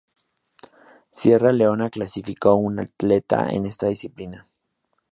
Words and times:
Sierra 1.11 1.53
Leona 1.53 1.91
clasificó 1.91 2.49
a 2.49 2.55
un 2.55 2.79
atleta 2.79 3.49
en 3.51 3.67
esta 3.67 3.85
disciplina. 3.85 4.47